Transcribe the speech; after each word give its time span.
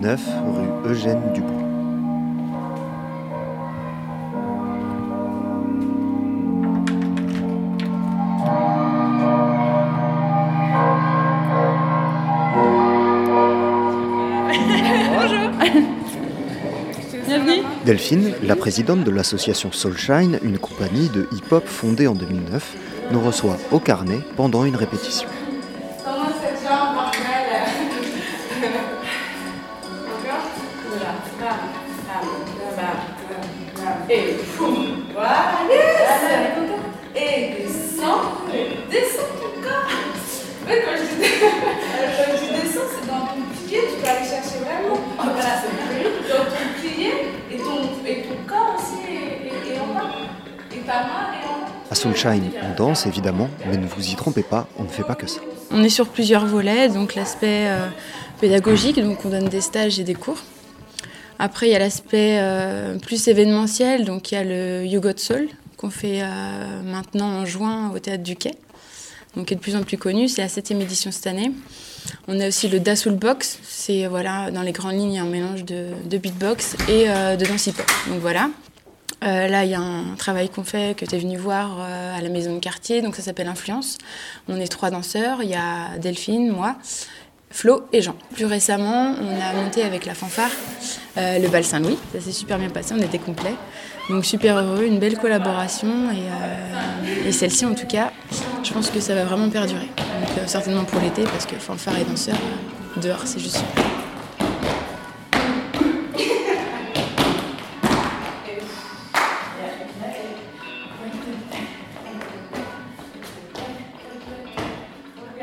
9 0.00 0.20
rue 0.54 0.90
Eugène 0.90 1.20
Dubois. 1.34 1.50
Delphine, 17.84 18.32
la 18.42 18.56
présidente 18.56 19.04
de 19.04 19.10
l'association 19.10 19.70
Soulshine, 19.70 20.38
une 20.42 20.58
compagnie 20.58 21.10
de 21.10 21.28
hip-hop 21.32 21.66
fondée 21.66 22.06
en 22.06 22.14
2009, 22.14 22.76
nous 23.12 23.20
reçoit 23.20 23.58
au 23.70 23.80
carnet 23.80 24.20
pendant 24.36 24.64
une 24.64 24.76
répétition. 24.76 25.28
Et 34.08 34.36
voilà, 35.14 35.42
et 37.14 37.62
descends, 37.62 38.22
descends 38.90 39.22
ton 39.40 39.52
corps. 39.62 39.90
quand 40.66 40.96
je, 40.96 41.06
descends, 42.62 42.88
c'est 42.90 43.06
dans 43.06 43.26
ton 43.26 43.40
pied, 43.66 43.80
tu 43.88 44.02
peux 44.02 44.08
aller 44.08 44.26
chercher 44.26 44.58
vraiment. 44.64 44.98
Voilà, 45.16 45.54
dans 46.28 46.44
ton 46.44 46.64
pied 46.80 47.12
et 47.52 47.56
ton, 47.58 47.78
et 48.06 48.22
ton 48.22 48.38
corps 48.48 48.74
aussi 48.76 48.98
et, 49.06 49.78
en 49.78 49.94
bas. 49.94 50.10
Et 50.72 50.80
ta 50.80 50.92
main 50.92 51.26
et 51.34 51.46
en. 51.46 51.92
À 51.92 51.94
Soulshine, 51.94 52.50
on 52.62 52.74
danse 52.76 53.06
évidemment, 53.06 53.48
mais 53.66 53.76
ne 53.76 53.86
vous 53.86 54.08
y 54.08 54.16
trompez 54.16 54.42
pas, 54.42 54.66
on 54.76 54.84
ne 54.84 54.88
fait 54.88 55.04
pas 55.04 55.14
que 55.14 55.26
ça. 55.26 55.40
On 55.70 55.84
est 55.84 55.88
sur 55.88 56.08
plusieurs 56.08 56.46
volets, 56.46 56.88
donc 56.88 57.14
l'aspect 57.14 57.68
euh, 57.68 57.86
pédagogique, 58.40 59.00
donc 59.00 59.24
on 59.24 59.28
donne 59.28 59.48
des 59.48 59.60
stages 59.60 60.00
et 60.00 60.04
des 60.04 60.14
cours. 60.14 60.38
Après, 61.42 61.68
il 61.68 61.72
y 61.72 61.74
a 61.74 61.78
l'aspect 61.78 62.36
euh, 62.38 62.98
plus 62.98 63.26
événementiel, 63.28 64.04
donc 64.04 64.30
il 64.30 64.34
y 64.34 64.38
a 64.38 64.44
le 64.44 64.84
You 64.84 65.00
Got 65.00 65.16
Soul 65.16 65.48
qu'on 65.78 65.88
fait 65.88 66.20
euh, 66.20 66.82
maintenant 66.82 67.28
en 67.28 67.46
juin 67.46 67.90
au 67.94 67.98
Théâtre 67.98 68.22
du 68.22 68.36
Quai, 68.36 68.50
donc 69.34 69.46
qui 69.46 69.54
est 69.54 69.56
de 69.56 69.62
plus 69.62 69.74
en 69.74 69.82
plus 69.82 69.96
connu, 69.96 70.28
c'est 70.28 70.42
la 70.42 70.50
septième 70.50 70.82
édition 70.82 71.10
cette 71.10 71.26
année. 71.26 71.50
On 72.28 72.38
a 72.40 72.48
aussi 72.48 72.68
le 72.68 72.78
Da 72.78 72.94
Soul 72.94 73.14
Box, 73.14 73.58
c'est 73.62 74.06
voilà, 74.06 74.50
dans 74.50 74.60
les 74.60 74.72
grandes 74.72 74.96
lignes 74.96 75.18
un 75.18 75.24
mélange 75.24 75.64
de, 75.64 76.18
beatbox 76.18 76.76
et 76.90 77.08
euh, 77.08 77.36
de 77.36 77.46
danse 77.46 77.68
hip-hop. 77.68 77.90
Donc 78.08 78.20
voilà. 78.20 78.50
là, 79.22 79.64
il 79.64 79.70
y 79.70 79.74
a 79.74 79.80
un 79.80 80.16
travail 80.16 80.50
qu'on 80.50 80.64
fait, 80.64 80.94
que 80.94 81.06
tu 81.06 81.14
es 81.14 81.18
venu 81.18 81.38
voir 81.38 81.80
à 81.80 82.20
la 82.20 82.28
maison 82.28 82.54
de 82.54 82.60
quartier, 82.60 83.00
donc 83.00 83.16
ça 83.16 83.22
s'appelle 83.22 83.48
Influence. 83.48 83.96
On 84.46 84.60
est 84.60 84.68
trois 84.68 84.90
danseurs, 84.90 85.42
il 85.42 85.48
y 85.48 85.54
a 85.54 85.96
Delphine, 85.96 86.50
moi, 86.50 86.76
Flo 87.50 87.82
et 87.92 88.00
Jean. 88.00 88.14
Plus 88.32 88.46
récemment, 88.46 89.14
on 89.20 89.40
a 89.40 89.62
monté 89.62 89.82
avec 89.82 90.06
la 90.06 90.14
fanfare 90.14 90.50
euh, 91.18 91.38
le 91.38 91.48
bal 91.48 91.64
Saint-Louis. 91.64 91.98
Ça 92.12 92.20
s'est 92.20 92.32
super 92.32 92.58
bien 92.58 92.70
passé, 92.70 92.94
on 92.96 93.02
était 93.02 93.18
complet. 93.18 93.54
Donc 94.08 94.24
super 94.24 94.56
heureux, 94.56 94.84
une 94.84 94.98
belle 94.98 95.18
collaboration 95.18 96.10
et, 96.10 97.26
euh, 97.28 97.32
celle-ci 97.32 97.66
en 97.66 97.74
tout 97.74 97.86
cas, 97.86 98.12
je 98.62 98.72
pense 98.72 98.90
que 98.90 99.00
ça 99.00 99.14
va 99.14 99.24
vraiment 99.24 99.48
perdurer. 99.50 99.88
Euh, 99.98 100.46
certainement 100.46 100.84
pour 100.84 101.00
l'été 101.00 101.24
parce 101.24 101.46
que 101.46 101.56
fanfare 101.56 101.98
et 101.98 102.04
danseur, 102.04 102.36
dehors 103.02 103.22
c'est 103.24 103.40
juste. 103.40 103.64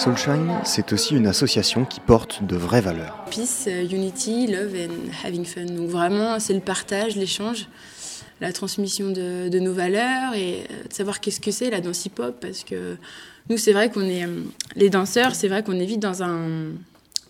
Soulshine, 0.00 0.50
c'est 0.64 0.94
aussi 0.94 1.14
une 1.14 1.26
association 1.26 1.84
qui 1.84 2.00
porte 2.00 2.42
de 2.42 2.56
vraies 2.56 2.80
valeurs. 2.80 3.22
Peace, 3.30 3.66
euh, 3.66 3.82
unity, 3.82 4.46
love 4.46 4.74
and 4.74 5.10
having 5.22 5.44
fun. 5.44 5.66
Donc 5.66 5.90
vraiment, 5.90 6.40
c'est 6.40 6.54
le 6.54 6.60
partage, 6.60 7.16
l'échange, 7.16 7.68
la 8.40 8.50
transmission 8.50 9.10
de, 9.10 9.58
nos 9.58 9.74
valeurs 9.74 10.32
et 10.34 10.60
euh, 10.70 10.88
de 10.88 10.92
savoir 10.94 11.20
qu'est-ce 11.20 11.38
que 11.38 11.50
c'est 11.50 11.68
la 11.68 11.82
danse 11.82 12.06
hip-hop. 12.06 12.34
Parce 12.40 12.64
que 12.64 12.96
nous, 13.50 13.58
c'est 13.58 13.74
vrai 13.74 13.90
qu'on 13.90 14.06
est, 14.06 14.24
euh, 14.24 14.42
les 14.74 14.88
danseurs, 14.88 15.34
c'est 15.34 15.48
vrai 15.48 15.62
qu'on 15.62 15.78
est 15.78 15.84
vite 15.84 16.00
dans 16.00 16.22
un, 16.22 16.70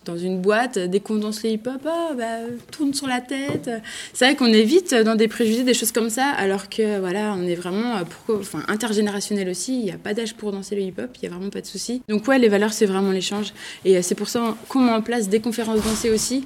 dans 0.05 0.17
une 0.17 0.39
boîte, 0.39 0.79
dès 0.79 0.99
qu'on 0.99 1.15
danse 1.15 1.43
les 1.43 1.51
hip-hop, 1.51 1.81
oh, 1.85 2.15
bah, 2.17 2.39
tourne 2.71 2.93
sur 2.93 3.07
la 3.07 3.21
tête. 3.21 3.69
C'est 4.13 4.25
vrai 4.25 4.35
qu'on 4.35 4.51
est 4.51 4.63
vite 4.63 4.95
dans 4.95 5.15
des 5.15 5.27
préjugés, 5.27 5.63
des 5.63 5.73
choses 5.73 5.91
comme 5.91 6.09
ça, 6.09 6.29
alors 6.29 6.69
que 6.69 6.99
voilà, 6.99 7.35
on 7.37 7.43
est 7.43 7.55
vraiment 7.55 7.95
enfin, 8.29 8.63
intergénérationnel 8.67 9.49
aussi. 9.49 9.77
Il 9.77 9.85
n'y 9.85 9.91
a 9.91 9.97
pas 9.97 10.13
d'âge 10.13 10.33
pour 10.35 10.51
danser 10.51 10.75
le 10.75 10.81
hip-hop, 10.81 11.09
il 11.17 11.19
n'y 11.21 11.33
a 11.33 11.37
vraiment 11.37 11.51
pas 11.51 11.61
de 11.61 11.67
souci. 11.67 12.01
Donc 12.09 12.27
ouais, 12.27 12.39
les 12.39 12.49
valeurs, 12.49 12.73
c'est 12.73 12.85
vraiment 12.85 13.11
l'échange. 13.11 13.53
Et 13.85 13.97
euh, 13.97 14.01
c'est 14.01 14.15
pour 14.15 14.29
ça 14.29 14.55
qu'on 14.69 14.79
met 14.79 14.91
en 14.91 15.01
place 15.01 15.29
des 15.29 15.39
conférences 15.39 15.83
dansées 15.83 16.09
aussi, 16.09 16.43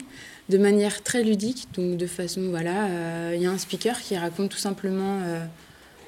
de 0.49 0.57
manière 0.57 1.01
très 1.03 1.23
ludique. 1.23 1.67
Donc 1.75 1.97
de 1.97 2.07
façon, 2.07 2.49
voilà, 2.49 2.85
euh, 2.85 3.33
il 3.35 3.41
y 3.41 3.45
a 3.45 3.51
un 3.51 3.57
speaker 3.57 3.99
qui 4.01 4.17
raconte 4.17 4.49
tout 4.49 4.57
simplement 4.57 5.19
euh, 5.23 5.45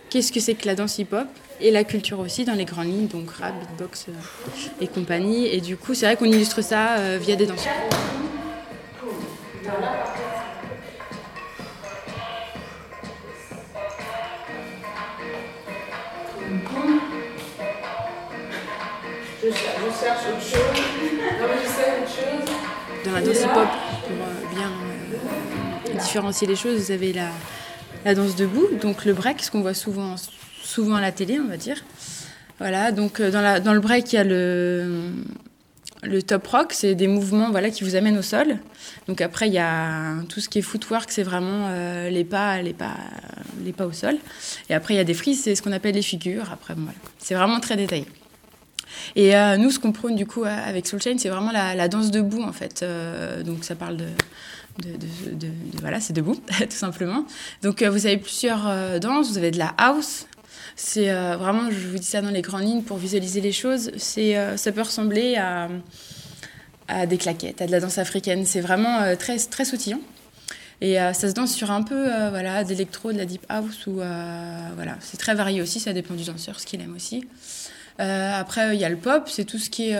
qu'est-ce 0.09 0.31
que 0.31 0.39
c'est 0.39 0.55
que 0.55 0.65
la 0.65 0.75
danse 0.75 0.97
hip-hop 0.99 1.27
et 1.59 1.71
la 1.71 1.83
culture 1.83 2.19
aussi 2.19 2.45
dans 2.45 2.53
les 2.53 2.65
grandes 2.65 2.87
lignes, 2.87 3.07
donc 3.07 3.31
rap, 3.31 3.53
beatbox 3.59 4.05
euh, 4.09 4.11
et 4.81 4.87
compagnie. 4.87 5.47
Et 5.47 5.61
du 5.61 5.75
coup, 5.75 5.93
c'est 5.93 6.05
vrai 6.05 6.15
qu'on 6.15 6.25
illustre 6.25 6.61
ça 6.61 6.97
euh, 6.97 7.17
via 7.19 7.35
des 7.35 7.45
danseurs. 7.45 7.73
Je 19.43 19.49
cherche 19.51 20.25
autre 20.27 20.41
chose. 20.41 20.61
Dans 23.05 23.11
la 23.11 23.21
danse 23.21 23.41
hip-hop, 23.41 23.67
pour 24.05 24.11
euh, 24.11 24.55
bien 24.55 24.71
différencier 25.99 26.47
les 26.47 26.55
choses, 26.55 26.79
vous 26.81 26.91
avez 26.91 27.13
la, 27.13 27.29
la 28.07 28.15
danse 28.15 28.37
debout, 28.37 28.67
donc 28.81 29.03
le 29.03 29.13
break, 29.13 29.43
ce 29.43 29.51
qu'on 29.51 29.59
voit 29.59 29.73
souvent 29.73 30.15
souvent 30.63 30.95
à 30.95 31.01
la 31.01 31.11
télé, 31.11 31.39
on 31.39 31.47
va 31.47 31.57
dire. 31.57 31.83
Voilà, 32.57 32.93
donc 32.93 33.19
euh, 33.19 33.31
dans, 33.31 33.41
la, 33.41 33.59
dans 33.59 33.73
le 33.73 33.81
break, 33.81 34.13
il 34.13 34.15
y 34.15 34.19
a 34.19 34.23
le, 34.23 35.11
le 36.03 36.21
top 36.23 36.47
rock, 36.47 36.71
c'est 36.71 36.95
des 36.95 37.07
mouvements 37.07 37.51
voilà, 37.51 37.69
qui 37.69 37.83
vous 37.83 37.95
amènent 37.95 38.17
au 38.17 38.21
sol. 38.21 38.59
Donc 39.09 39.19
après, 39.19 39.47
il 39.47 39.53
y 39.53 39.59
a 39.59 40.15
tout 40.29 40.39
ce 40.39 40.47
qui 40.47 40.59
est 40.59 40.61
footwork, 40.61 41.11
c'est 41.11 41.23
vraiment 41.23 41.67
euh, 41.67 42.09
les, 42.09 42.23
pas, 42.23 42.61
les, 42.61 42.73
pas, 42.73 42.95
les 43.65 43.73
pas 43.73 43.85
au 43.85 43.91
sol. 43.91 44.15
Et 44.69 44.73
après, 44.73 44.93
il 44.93 44.97
y 44.97 45.01
a 45.01 45.03
des 45.03 45.13
frises, 45.13 45.43
c'est 45.43 45.55
ce 45.55 45.61
qu'on 45.61 45.73
appelle 45.73 45.95
les 45.95 46.01
figures. 46.01 46.49
Après, 46.51 46.75
voilà. 46.75 46.97
c'est 47.19 47.35
vraiment 47.35 47.59
très 47.59 47.75
détaillé. 47.75 48.05
Et 49.15 49.35
euh, 49.35 49.57
nous, 49.57 49.71
ce 49.71 49.79
qu'on 49.79 49.91
prône 49.91 50.15
du 50.15 50.25
coup 50.25 50.43
avec 50.43 50.87
Soulchain, 50.87 51.17
c'est 51.17 51.29
vraiment 51.29 51.51
la, 51.51 51.87
danse 51.87 52.11
debout 52.11 52.43
en 52.43 52.53
fait. 52.53 52.85
donc 53.45 53.63
ça 53.63 53.75
parle 53.75 53.97
de, 53.97 54.05
voilà, 55.81 55.99
c'est 55.99 56.13
debout 56.13 56.35
tout 56.59 56.71
simplement. 56.71 57.25
Donc 57.63 57.83
vous 57.83 58.05
avez 58.05 58.17
plusieurs 58.17 58.99
danses. 58.99 59.31
Vous 59.31 59.37
avez 59.37 59.51
de 59.51 59.57
la 59.57 59.73
house, 59.77 60.27
c'est 60.79 61.09
euh, 61.09 61.37
vraiment, 61.37 61.71
je 61.71 61.87
vous 61.87 61.97
dis 61.97 62.05
ça 62.05 62.21
dans 62.21 62.29
les 62.29 62.43
grandes 62.43 62.61
lignes 62.61 62.83
pour 62.83 62.97
visualiser 62.97 63.41
les 63.41 63.51
choses, 63.51 63.89
c'est, 63.97 64.37
euh, 64.37 64.57
ça 64.57 64.71
peut 64.71 64.83
ressembler 64.83 65.35
à, 65.35 67.05
des 67.07 67.17
claquettes, 67.17 67.61
à 67.61 67.65
de 67.65 67.71
la 67.71 67.79
danse 67.79 67.97
africaine. 67.97 68.45
C'est 68.45 68.61
vraiment 68.61 69.01
euh, 69.01 69.15
très, 69.15 69.37
très 69.39 69.65
sautillant. 69.65 69.99
Et 70.79 70.93
ça 70.93 71.27
se 71.27 71.33
danse 71.33 71.55
sur 71.55 71.71
un 71.71 71.81
peu 71.81 72.03
voilà, 72.29 72.63
d'électro, 72.63 73.11
de 73.11 73.17
la 73.17 73.25
deep 73.25 73.43
house, 73.49 73.87
ou 73.87 73.93
voilà, 73.95 74.95
c'est 74.99 75.17
très 75.17 75.33
varié 75.33 75.59
aussi, 75.59 75.79
ça 75.79 75.91
dépend 75.91 76.13
du 76.13 76.23
danseur, 76.23 76.59
ce 76.59 76.67
qu'il 76.67 76.79
aime 76.81 76.95
aussi. 76.95 77.25
Après, 77.99 78.75
il 78.75 78.79
y 78.79 78.85
a 78.85 78.89
le 78.89 78.97
pop, 78.97 79.27
c'est 79.27 79.45
tout 79.45 79.57
ce 79.57 79.69
qui 79.69 79.89
est 79.89 79.99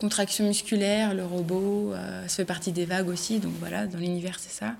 contraction 0.00 0.46
musculaire, 0.46 1.14
le 1.14 1.24
robot, 1.24 1.94
ça 2.26 2.36
fait 2.36 2.44
partie 2.44 2.72
des 2.72 2.84
vagues 2.84 3.08
aussi, 3.08 3.38
donc 3.38 3.52
voilà, 3.58 3.86
dans 3.86 3.98
l'univers, 3.98 4.38
c'est 4.38 4.52
ça. 4.52 4.74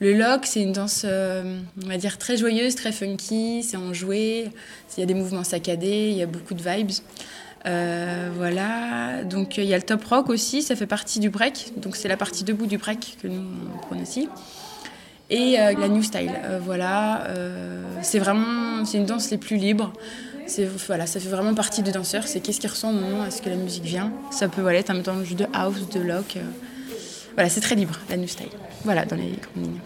Le 0.00 0.14
lock, 0.14 0.46
c'est 0.46 0.62
une 0.62 0.72
danse, 0.72 1.02
euh, 1.04 1.60
on 1.84 1.86
va 1.86 1.98
dire, 1.98 2.16
très 2.16 2.38
joyeuse, 2.38 2.74
très 2.74 2.90
funky, 2.90 3.62
c'est 3.62 3.76
enjoué, 3.76 4.48
il 4.96 5.00
y 5.00 5.02
a 5.02 5.06
des 5.06 5.12
mouvements 5.12 5.44
saccadés, 5.44 6.08
il 6.10 6.16
y 6.16 6.22
a 6.22 6.26
beaucoup 6.26 6.54
de 6.54 6.62
vibes. 6.62 6.90
Euh, 7.66 8.30
voilà, 8.34 9.24
donc 9.24 9.58
il 9.58 9.64
y 9.64 9.74
a 9.74 9.76
le 9.76 9.82
top 9.82 10.02
rock 10.04 10.30
aussi, 10.30 10.62
ça 10.62 10.74
fait 10.74 10.86
partie 10.86 11.20
du 11.20 11.28
break, 11.28 11.74
donc 11.76 11.96
c'est 11.96 12.08
la 12.08 12.16
partie 12.16 12.44
debout 12.44 12.64
du 12.64 12.78
break 12.78 13.18
que 13.22 13.28
nous 13.28 13.42
on 13.74 13.78
prend 13.78 14.00
aussi. 14.00 14.30
Et 15.28 15.60
euh, 15.60 15.74
la 15.78 15.88
new 15.88 16.02
style, 16.02 16.32
voilà, 16.62 17.26
c'est 18.00 18.18
vraiment, 18.18 18.86
c'est 18.86 18.96
une 18.96 19.04
danse 19.04 19.30
les 19.30 19.36
plus 19.36 19.58
libres. 19.58 19.92
Voilà, 20.86 21.06
ça 21.06 21.20
fait 21.20 21.28
vraiment 21.28 21.54
partie 21.54 21.82
du 21.82 21.92
danseur, 21.92 22.26
c'est 22.26 22.40
qu'est-ce 22.40 22.60
qui 22.60 22.66
ressemble 22.66 22.98
au 22.98 23.02
moment 23.02 23.22
à 23.22 23.30
ce 23.30 23.40
que 23.40 23.48
la 23.48 23.56
musique 23.56 23.84
vient. 23.84 24.12
Ça 24.30 24.48
peut 24.48 24.62
voilà, 24.62 24.78
être 24.78 24.90
un 24.90 24.94
mélange 24.94 25.34
de 25.34 25.46
house, 25.52 25.88
de 25.88 26.00
lock. 26.00 26.38
voilà, 27.34 27.48
c'est 27.48 27.60
très 27.60 27.74
libre, 27.74 27.94
la 28.08 28.16
new 28.16 28.26
style. 28.26 28.48
Voilà, 28.84 29.04
dans 29.04 29.16
les 29.16 29.38
grandes 29.54 29.64
lignes. 29.64 29.80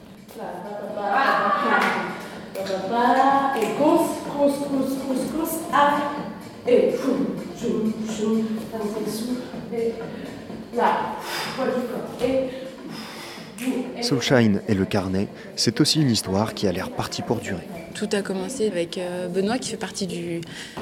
Soulshine 14.03 14.61
et 14.69 14.75
le 14.75 14.85
carnet, 14.85 15.29
c'est 15.57 15.81
aussi 15.81 16.03
une 16.03 16.11
histoire 16.11 16.55
qui 16.55 16.67
a 16.67 16.73
l'air 16.73 16.91
partie 16.91 17.23
pour 17.23 17.37
durer. 17.37 17.67
Tout 17.95 18.09
a 18.13 18.23
commencé 18.23 18.67
avec 18.67 18.99
euh, 18.99 19.29
Benoît 19.29 19.59
qui 19.59 19.71
fait 19.71 19.77
partie 19.77 20.07
de 20.07 20.41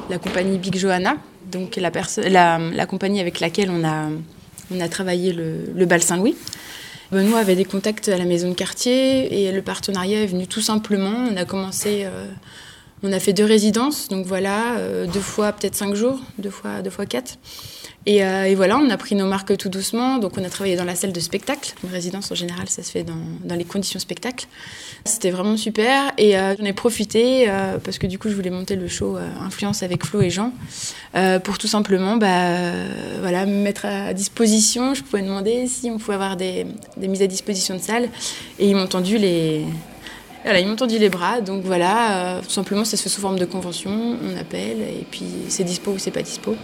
la 0.08 0.18
compagnie 0.18 0.58
Big 0.58 0.76
Johanna, 0.76 1.16
donc 1.50 1.76
la, 1.76 2.86
compagnie 2.86 3.20
avec 3.20 3.40
laquelle 3.40 3.70
on 3.70 3.84
a, 3.84 4.88
travaillé 4.88 5.32
le, 5.32 5.72
le 5.74 5.86
bal 5.86 6.02
Saint-Louis. 6.02 6.34
Benoît 7.12 7.40
avait 7.40 7.56
des 7.56 7.66
contacts 7.66 8.08
à 8.08 8.16
la 8.16 8.24
maison 8.24 8.48
de 8.48 8.54
quartier 8.54 9.44
et 9.44 9.52
le 9.52 9.60
partenariat 9.60 10.22
est 10.22 10.26
venu 10.26 10.46
tout 10.46 10.62
simplement. 10.62 11.28
On 11.30 11.36
a 11.36 11.44
commencé, 11.44 12.04
euh, 12.06 12.26
on 13.02 13.12
a 13.12 13.19
fait 13.19 13.32
deux 13.32 13.44
résidences, 13.44 14.08
donc 14.08 14.26
voilà, 14.26 14.76
euh, 14.76 15.06
deux 15.06 15.20
fois 15.20 15.52
peut-être 15.52 15.75
cinq 15.75 15.94
jours, 15.94 16.20
deux 16.38 16.50
fois, 16.50 16.82
deux 16.82 16.90
fois 16.90 17.04
quatre. 17.04 17.37
Et, 18.04 18.25
euh, 18.25 18.44
et, 18.44 18.56
voilà, 18.56 18.78
on 18.78 18.90
a 18.90 18.96
pris 18.96 19.14
nos 19.14 19.26
marques 19.26 19.56
tout 19.56 19.69
doucement. 19.69 20.19
Donc, 20.19 20.37
on 20.37 20.43
a 20.43 20.49
travaillé 20.50 20.75
dans 20.75 20.84
la 20.84 20.96
salle 20.96 21.12
de 21.12 21.20
spectacle. 21.20 21.72
Une 21.84 21.90
résidence, 21.90 22.32
en 22.32 22.34
général, 22.34 22.69
ça 22.69 22.82
se 22.82 22.90
fait 22.90 23.04
dans, 23.04 23.54
les 23.54 23.64
conditions 23.64 24.00
spectacle. 24.00 24.49
C'était 25.04 25.31
vraiment 25.31 25.56
super. 25.56 26.12
Et 26.19 26.37
euh, 26.37 26.56
j'en 26.58 26.64
ai 26.64 26.72
profité 26.72 27.49
parce 27.84 27.99
que 27.99 28.08
du 28.08 28.19
coup, 28.19 28.28
je 28.28 28.34
voulais 28.34 28.50
monter 28.50 28.75
le 28.75 28.88
show 28.88 29.16
Influence 29.40 29.84
avec 29.84 30.05
Flo 30.05 30.20
et 30.20 30.31
Jean 30.31 30.52
pour 31.44 31.58
tout 31.58 31.69
simplement 31.69 32.16
bah, 32.16 32.56
voilà, 33.20 33.46
me 33.46 33.62
mettre 33.62 33.87
à 33.87 34.12
disposition. 34.14 34.94
Je 34.94 35.05
pouvais 35.05 35.22
demander 35.22 35.69
si 35.69 35.88
on 35.88 35.98
pouvait 35.98 36.14
avoir 36.14 36.37
des, 36.37 36.66
des 36.96 37.06
mises 37.06 37.22
à 37.22 37.28
disposition 37.28 37.76
de 37.76 37.81
salles. 37.81 38.08
Et 38.58 38.69
ils 38.69 38.75
m'ont 38.75 38.88
tendu 38.88 39.16
les, 39.16 39.64
voilà, 40.44 40.60
ils 40.60 40.66
m'ont 40.66 40.76
tendu 40.76 40.98
les 40.98 41.08
bras, 41.08 41.40
donc 41.40 41.62
voilà, 41.64 42.36
euh, 42.36 42.42
tout 42.42 42.50
simplement 42.50 42.84
ça 42.84 42.96
se 42.96 43.02
fait 43.02 43.08
sous 43.08 43.20
forme 43.20 43.38
de 43.38 43.44
convention, 43.44 44.16
on 44.22 44.36
appelle, 44.36 44.80
et 44.80 45.06
puis 45.10 45.24
c'est 45.48 45.64
dispo 45.64 45.92
ou 45.92 45.98
c'est 45.98 46.10
pas 46.10 46.22
dispo. 46.22 46.56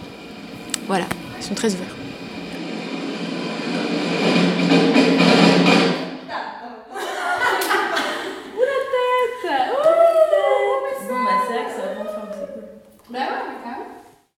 Voilà, 0.87 1.05
ils 1.39 1.43
sont 1.43 1.55
très 1.55 1.73
ouverts. 1.73 1.98